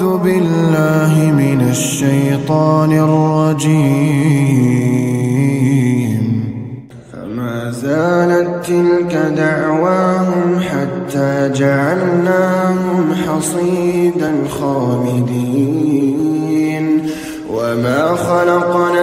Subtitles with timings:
[0.00, 3.80] أعوذ بالله من الشيطان الرجيم.
[7.12, 15.90] فما زالت تلك دعواهم حتى جعلناهم حصيدا خامدين
[17.52, 19.02] وما خلقنا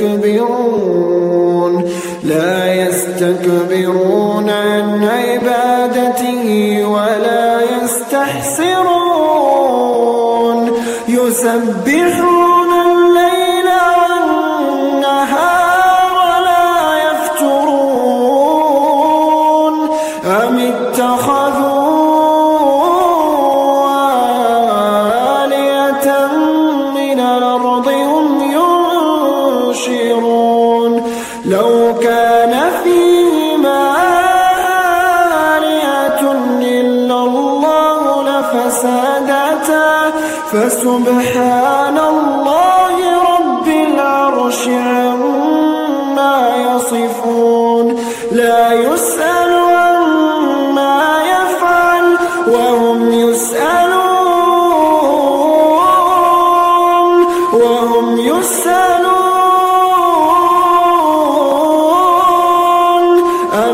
[0.00, 1.90] يستكبرون.
[2.24, 6.46] لا يستكبرون عن عبادته
[6.86, 8.78] ولا يستحسرون.
[11.08, 12.38] يسبحون
[40.52, 42.96] فسبحان الله
[43.32, 46.36] رب العرش عما
[46.66, 47.86] يصفون.
[48.32, 54.38] لا يسأل عما يفعل وهم يسألون
[57.52, 59.17] وهم يسألون.